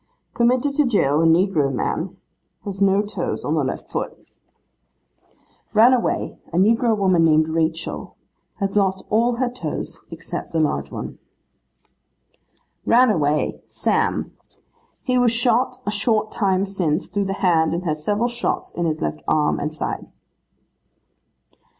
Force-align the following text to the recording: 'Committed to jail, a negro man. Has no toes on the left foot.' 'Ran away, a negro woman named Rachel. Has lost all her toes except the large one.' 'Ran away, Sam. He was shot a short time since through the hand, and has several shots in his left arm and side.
'Committed 0.33 0.73
to 0.73 0.83
jail, 0.83 1.21
a 1.21 1.27
negro 1.27 1.71
man. 1.71 2.17
Has 2.65 2.81
no 2.81 3.03
toes 3.03 3.45
on 3.45 3.53
the 3.53 3.63
left 3.63 3.91
foot.' 3.91 4.17
'Ran 5.75 5.93
away, 5.93 6.39
a 6.51 6.57
negro 6.57 6.97
woman 6.97 7.23
named 7.23 7.47
Rachel. 7.47 8.15
Has 8.55 8.75
lost 8.75 9.05
all 9.11 9.33
her 9.35 9.47
toes 9.47 10.03
except 10.09 10.53
the 10.53 10.59
large 10.59 10.89
one.' 10.91 11.19
'Ran 12.83 13.11
away, 13.11 13.61
Sam. 13.67 14.35
He 15.03 15.19
was 15.19 15.31
shot 15.31 15.77
a 15.85 15.91
short 15.91 16.31
time 16.31 16.65
since 16.65 17.05
through 17.05 17.25
the 17.25 17.33
hand, 17.33 17.75
and 17.75 17.83
has 17.83 18.03
several 18.03 18.27
shots 18.27 18.71
in 18.73 18.87
his 18.87 19.03
left 19.03 19.21
arm 19.27 19.59
and 19.59 19.71
side. 19.71 20.07